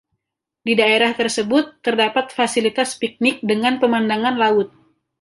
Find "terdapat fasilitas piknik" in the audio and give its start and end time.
1.85-3.35